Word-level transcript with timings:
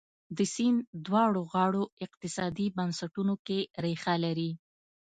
د 0.37 0.39
سیند 0.53 0.79
دواړو 1.05 1.41
غاړو 1.51 1.83
اقتصادي 2.05 2.67
بنسټونو 2.77 3.33
کې 3.45 3.59
ریښه 3.83 4.15
لري. 4.25 4.51